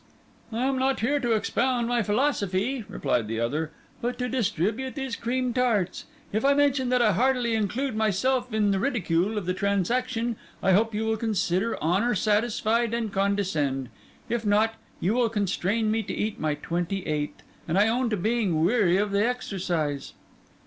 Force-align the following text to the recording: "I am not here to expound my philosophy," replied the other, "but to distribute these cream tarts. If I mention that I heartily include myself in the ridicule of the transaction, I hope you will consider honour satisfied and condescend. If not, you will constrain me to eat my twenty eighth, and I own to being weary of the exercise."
"I 0.51 0.65
am 0.65 0.79
not 0.79 1.01
here 1.01 1.19
to 1.19 1.33
expound 1.33 1.87
my 1.87 2.01
philosophy," 2.01 2.83
replied 2.89 3.27
the 3.27 3.39
other, 3.39 3.69
"but 4.01 4.17
to 4.17 4.27
distribute 4.27 4.95
these 4.95 5.15
cream 5.15 5.53
tarts. 5.53 6.05
If 6.33 6.43
I 6.43 6.55
mention 6.55 6.89
that 6.89 7.03
I 7.03 7.11
heartily 7.13 7.53
include 7.53 7.95
myself 7.95 8.51
in 8.51 8.71
the 8.71 8.79
ridicule 8.79 9.37
of 9.37 9.45
the 9.45 9.53
transaction, 9.53 10.37
I 10.63 10.71
hope 10.71 10.95
you 10.95 11.05
will 11.05 11.17
consider 11.17 11.77
honour 11.77 12.15
satisfied 12.15 12.95
and 12.95 13.13
condescend. 13.13 13.89
If 14.27 14.43
not, 14.43 14.73
you 14.99 15.13
will 15.13 15.29
constrain 15.29 15.91
me 15.91 16.01
to 16.01 16.13
eat 16.15 16.39
my 16.39 16.55
twenty 16.55 17.05
eighth, 17.05 17.43
and 17.67 17.77
I 17.77 17.87
own 17.87 18.09
to 18.09 18.17
being 18.17 18.63
weary 18.65 18.97
of 18.97 19.11
the 19.11 19.23
exercise." 19.23 20.13